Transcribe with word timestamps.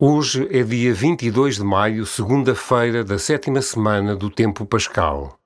Hoje 0.00 0.46
é 0.56 0.62
dia 0.62 0.94
22 0.94 1.56
de 1.56 1.64
maio, 1.64 2.06
segunda-feira 2.06 3.02
da 3.02 3.18
sétima 3.18 3.60
semana 3.60 4.14
do 4.14 4.30
tempo 4.30 4.64
pascal. 4.64 5.37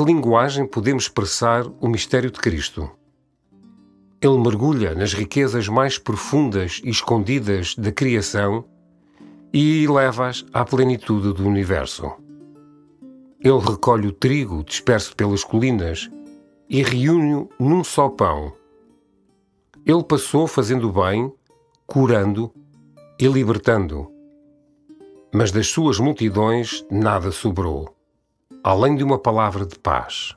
Que 0.00 0.06
linguagem 0.06 0.66
podemos 0.66 1.02
expressar 1.02 1.66
o 1.78 1.86
mistério 1.86 2.30
de 2.30 2.40
Cristo? 2.40 2.90
Ele 4.18 4.38
mergulha 4.38 4.94
nas 4.94 5.12
riquezas 5.12 5.68
mais 5.68 5.98
profundas 5.98 6.80
e 6.82 6.88
escondidas 6.88 7.74
da 7.74 7.92
criação 7.92 8.64
e 9.52 9.86
leva-as 9.86 10.46
à 10.54 10.64
plenitude 10.64 11.34
do 11.34 11.46
universo. 11.46 12.10
Ele 13.40 13.58
recolhe 13.58 14.08
o 14.08 14.12
trigo 14.12 14.64
disperso 14.64 15.14
pelas 15.14 15.44
colinas 15.44 16.10
e 16.66 16.82
reúne-o 16.82 17.50
num 17.58 17.84
só 17.84 18.08
pão. 18.08 18.54
Ele 19.84 20.02
passou 20.02 20.46
fazendo 20.46 20.90
bem, 20.90 21.30
curando 21.86 22.50
e 23.18 23.26
libertando. 23.26 24.10
Mas 25.30 25.52
das 25.52 25.66
suas 25.66 25.98
multidões 25.98 26.86
nada 26.90 27.30
sobrou 27.30 27.99
além 28.62 28.96
de 28.96 29.02
uma 29.02 29.18
palavra 29.18 29.64
de 29.64 29.78
paz. 29.78 30.34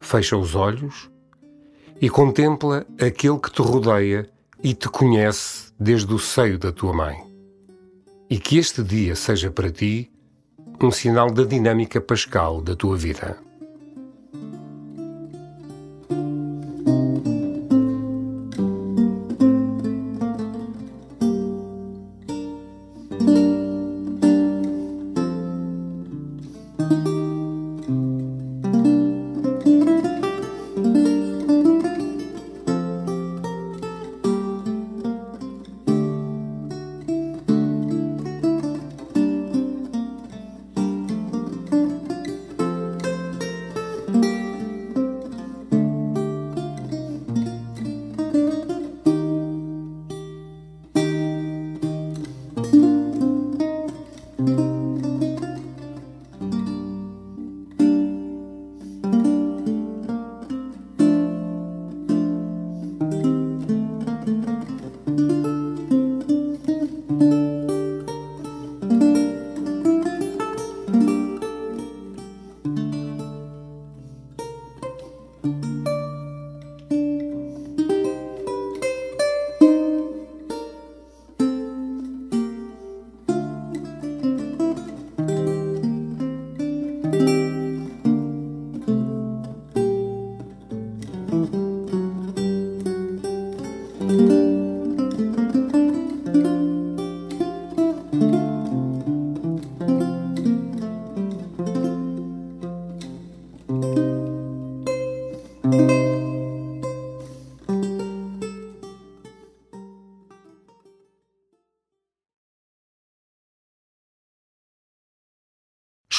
Fecha 0.00 0.36
os 0.36 0.54
olhos 0.54 1.10
e 2.00 2.08
contempla 2.08 2.86
aquele 3.00 3.38
que 3.38 3.50
te 3.50 3.62
rodeia 3.62 4.28
e 4.62 4.74
te 4.74 4.88
conhece 4.88 5.72
desde 5.78 6.12
o 6.12 6.18
seio 6.18 6.58
da 6.58 6.72
tua 6.72 6.92
mãe. 6.92 7.16
E 8.28 8.38
que 8.38 8.58
este 8.58 8.82
dia 8.82 9.14
seja 9.14 9.50
para 9.50 9.70
ti 9.70 10.10
um 10.80 10.90
sinal 10.90 11.30
da 11.30 11.44
dinâmica 11.44 12.00
pascal 12.00 12.60
da 12.60 12.74
tua 12.74 12.96
vida. 12.96 13.38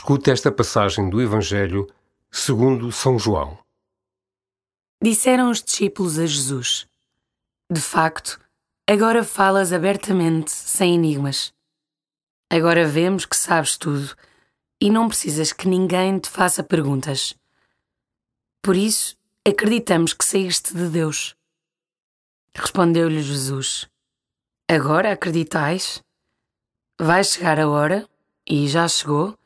Escute 0.03 0.31
esta 0.31 0.51
passagem 0.51 1.09
do 1.09 1.21
Evangelho 1.21 1.89
segundo 2.29 2.91
São 2.91 3.17
João. 3.17 3.57
Disseram 5.01 5.49
os 5.49 5.63
discípulos 5.63 6.19
a 6.19 6.25
Jesus: 6.25 6.85
De 7.71 7.79
facto, 7.79 8.37
agora 8.85 9.23
falas 9.23 9.71
abertamente, 9.71 10.51
sem 10.51 10.95
enigmas. 10.95 11.53
Agora 12.51 12.85
vemos 12.85 13.25
que 13.25 13.37
sabes 13.37 13.77
tudo 13.77 14.13
e 14.81 14.89
não 14.89 15.07
precisas 15.07 15.53
que 15.53 15.69
ninguém 15.69 16.19
te 16.19 16.29
faça 16.29 16.61
perguntas. 16.61 17.33
Por 18.61 18.75
isso, 18.75 19.15
acreditamos 19.47 20.13
que 20.13 20.25
saíste 20.25 20.73
de 20.73 20.89
Deus. 20.89 21.33
Respondeu-lhe 22.53 23.23
Jesus: 23.23 23.87
Agora 24.67 25.13
acreditais? 25.13 26.03
Vai 26.99 27.23
chegar 27.23 27.57
a 27.57 27.69
hora, 27.69 28.05
e 28.45 28.67
já 28.67 28.85
chegou 28.85 29.37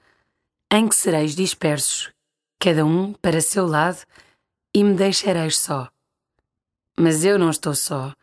em 0.72 0.88
que 0.88 0.96
sereis 0.96 1.36
dispersos, 1.36 2.12
cada 2.60 2.86
um 2.86 3.14
para 3.14 3.42
seu 3.42 3.66
lado, 3.66 4.06
e 4.74 4.84
me 4.84 4.96
deixareis 4.96 5.58
só. 5.58 5.90
Mas 6.98 7.24
eu 7.24 7.40
não 7.40 7.50
estou 7.50 7.74
só, 7.74 8.14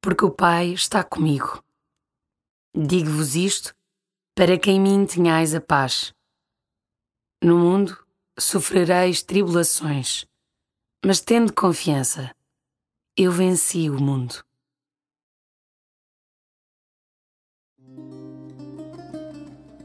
porque 0.00 0.24
o 0.24 0.30
Pai 0.30 0.68
está 0.68 1.02
comigo. 1.02 1.62
Digo-vos 2.74 3.34
isto 3.34 3.74
para 4.34 4.58
que 4.58 4.70
em 4.70 4.80
mim 4.80 5.06
tenhais 5.06 5.54
a 5.54 5.60
paz. 5.60 6.14
No 7.42 7.58
mundo 7.58 7.96
sofrereis 8.38 9.22
tribulações, 9.22 10.26
mas 11.04 11.20
tendo 11.20 11.52
confiança, 11.52 12.34
eu 13.16 13.30
venci 13.30 13.88
o 13.88 14.00
mundo. 14.00 14.44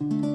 No 0.02 0.29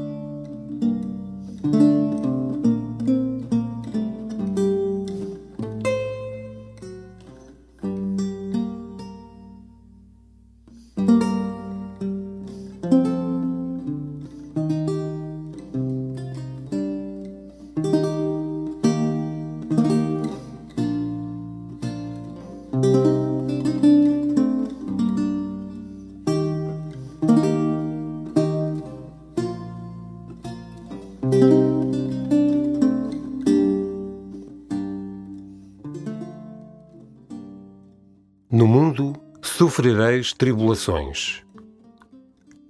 sofrereis 39.65 40.35
tribulações. 40.35 41.43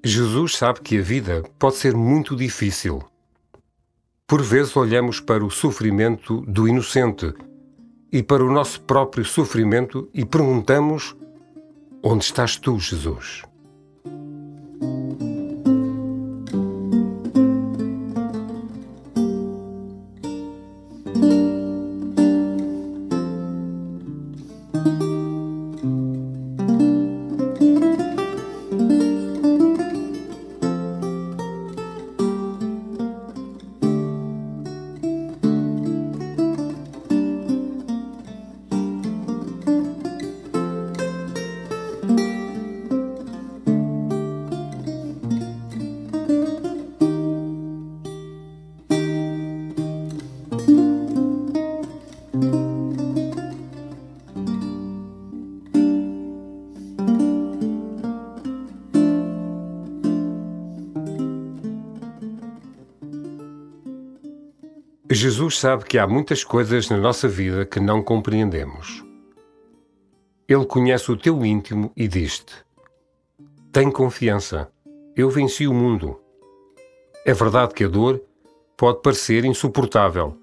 Jesus 0.04 0.56
sabe 0.56 0.80
que 0.80 0.98
a 0.98 1.02
vida 1.02 1.42
pode 1.58 1.74
ser 1.74 1.96
muito 1.96 2.36
difícil. 2.36 3.02
Por 4.28 4.40
vezes 4.40 4.76
olhamos 4.76 5.18
para 5.18 5.44
o 5.44 5.50
sofrimento 5.50 6.42
do 6.42 6.68
inocente 6.68 7.34
e 8.12 8.22
para 8.22 8.44
o 8.44 8.52
nosso 8.52 8.80
próprio 8.82 9.24
sofrimento 9.24 10.08
e 10.14 10.24
perguntamos: 10.24 11.16
Onde 12.00 12.26
estás 12.26 12.56
tu, 12.56 12.78
Jesus? 12.78 13.42
Jesus 65.26 65.58
sabe 65.58 65.86
que 65.86 65.96
há 65.96 66.06
muitas 66.06 66.44
coisas 66.44 66.90
na 66.90 66.98
nossa 66.98 67.26
vida 67.26 67.64
que 67.64 67.80
não 67.80 68.02
compreendemos. 68.02 69.02
Ele 70.46 70.66
conhece 70.66 71.10
o 71.10 71.16
teu 71.16 71.46
íntimo 71.46 71.90
e 71.96 72.06
diz-te: 72.06 72.54
Tem 73.72 73.90
confiança, 73.90 74.70
eu 75.16 75.30
venci 75.30 75.66
o 75.66 75.72
mundo. 75.72 76.20
É 77.24 77.32
verdade 77.32 77.72
que 77.72 77.84
a 77.84 77.88
dor 77.88 78.22
pode 78.76 79.00
parecer 79.00 79.46
insuportável, 79.46 80.36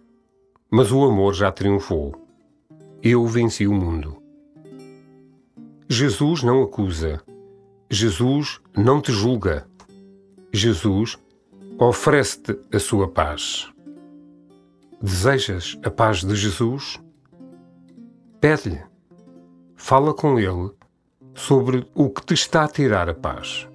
mas 0.72 0.92
o 0.92 1.04
amor 1.04 1.36
já 1.36 1.52
triunfou. 1.52 2.16
Eu 3.04 3.28
venci 3.28 3.68
o 3.68 3.74
mundo. 3.74 4.18
Jesus 5.88 6.42
não 6.42 6.64
acusa. 6.64 7.22
Jesus 7.88 8.60
não 8.76 9.00
te 9.00 9.12
julga. 9.12 9.68
Jesus 10.52 11.20
oferece-te 11.78 12.58
a 12.76 12.80
sua 12.80 13.08
paz. 13.08 13.72
Desejas 15.02 15.80
a 15.84 15.90
paz 15.90 16.24
de 16.24 16.36
Jesus? 16.36 17.02
Pede-lhe. 18.40 18.84
Fala 19.76 20.14
com 20.14 20.40
ele 20.40 20.72
sobre 21.34 21.90
o 21.96 22.08
que 22.10 22.24
te 22.24 22.36
está 22.36 22.66
a 22.66 22.68
tirar 22.68 23.10
a 23.10 23.14
paz. 23.16 23.68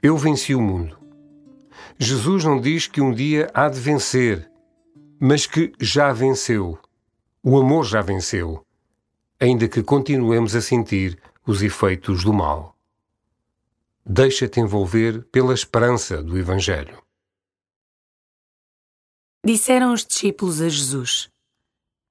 Eu 0.00 0.16
venci 0.16 0.54
o 0.54 0.60
mundo. 0.62 0.96
Jesus 1.98 2.44
não 2.44 2.60
diz 2.60 2.86
que 2.86 3.00
um 3.00 3.12
dia 3.12 3.50
há 3.52 3.68
de 3.68 3.80
vencer, 3.80 4.48
mas 5.20 5.44
que 5.44 5.72
já 5.80 6.12
venceu. 6.12 6.78
O 7.42 7.58
amor 7.58 7.84
já 7.84 8.00
venceu, 8.00 8.64
ainda 9.40 9.68
que 9.68 9.82
continuemos 9.82 10.54
a 10.54 10.62
sentir 10.62 11.18
os 11.46 11.62
efeitos 11.62 12.22
do 12.24 12.32
mal. 12.32 12.77
Deixa-te 14.04 14.60
envolver 14.60 15.24
pela 15.24 15.52
esperança 15.52 16.22
do 16.22 16.38
Evangelho. 16.38 17.02
Disseram 19.44 19.92
os 19.92 20.04
discípulos 20.04 20.60
a 20.60 20.68
Jesus: 20.68 21.30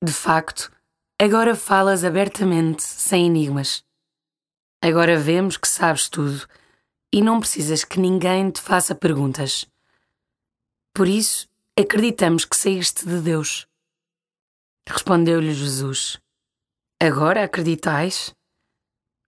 De 0.03 0.11
facto, 0.11 0.71
agora 1.19 1.55
falas 1.55 2.03
abertamente, 2.03 2.83
sem 2.83 3.25
enigmas. 3.25 3.83
Agora 4.81 5.19
vemos 5.19 5.57
que 5.57 5.67
sabes 5.67 6.07
tudo 6.07 6.47
e 7.11 7.21
não 7.21 7.39
precisas 7.39 7.83
que 7.83 7.99
ninguém 7.99 8.51
te 8.51 8.61
faça 8.61 8.93
perguntas. 8.93 9.65
Por 10.93 11.07
isso, 11.07 11.47
acreditamos 11.77 12.45
que 12.45 12.55
saíste 12.55 13.05
de 13.05 13.21
Deus. 13.21 13.67
Respondeu-lhe 14.87 15.53
Jesus: 15.53 16.17
Agora 17.01 17.43
acreditais? 17.43 18.33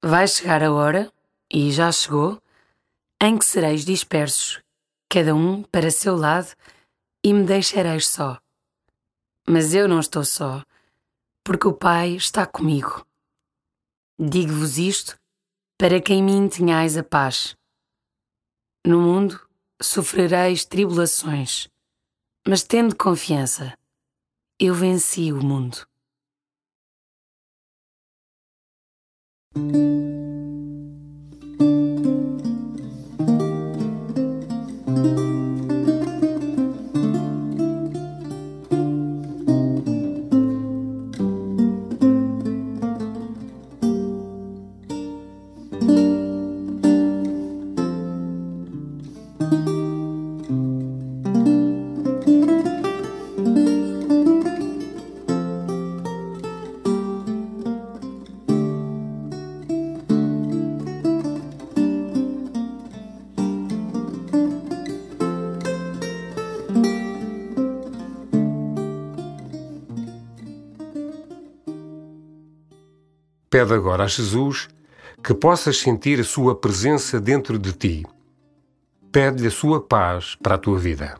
Vai 0.02 0.28
chegar 0.28 0.64
a 0.64 0.72
hora, 0.72 1.12
e 1.52 1.72
já 1.72 1.92
chegou, 1.92 2.42
em 3.22 3.38
que 3.38 3.46
sereis 3.46 3.84
dispersos, 3.84 4.62
cada 5.10 5.36
um 5.36 5.64
para 5.64 5.92
seu 5.92 6.16
lado, 6.16 6.56
e 7.24 7.34
me 7.34 7.44
deixareis 7.46 8.08
só. 8.08 8.40
Mas 9.48 9.74
eu 9.74 9.88
não 9.88 10.00
estou 10.00 10.24
só, 10.24 10.64
porque 11.44 11.68
o 11.68 11.74
Pai 11.74 12.12
está 12.12 12.46
comigo. 12.46 13.06
Digo-vos 14.18 14.78
isto 14.78 15.20
para 15.78 16.02
que 16.02 16.14
em 16.14 16.24
mim 16.24 16.48
tenhais 16.48 16.98
a 16.98 17.04
paz. 17.04 17.58
No 18.86 19.02
mundo 19.02 19.40
sofrereis 19.82 20.66
tribulações, 20.66 21.70
mas 22.48 22.64
tende 22.64 22.96
confiança. 22.96 23.78
Eu 24.60 24.74
venci 24.74 25.32
o 25.32 25.42
mundo. 25.42 25.88
Pede 73.50 73.74
agora 73.74 74.04
a 74.04 74.08
Jesus 74.08 74.70
que 75.24 75.34
possas 75.34 75.78
sentir 75.78 76.20
a 76.20 76.24
sua 76.24 76.56
presença 76.56 77.20
dentro 77.20 77.58
de 77.58 77.74
ti. 77.74 78.06
Pede-lhe 79.12 79.48
a 79.48 79.52
sua 79.52 79.82
paz 79.82 80.36
para 80.42 80.56
a 80.56 80.58
tua 80.58 80.78
vida. 80.78 81.20